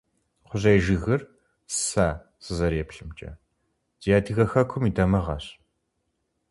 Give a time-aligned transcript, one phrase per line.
[0.45, 1.21] Кхъужьей жыгыр,
[1.85, 2.07] сэ
[2.43, 3.31] сызэреплъымкӀэ,
[3.99, 5.45] ди адыгэ хэкум и дамыгъэщ.